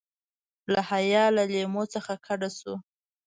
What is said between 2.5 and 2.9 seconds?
شو.